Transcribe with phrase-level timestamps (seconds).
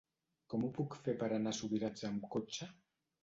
[0.53, 2.69] Com ho puc fer per anar a Subirats amb cotxe?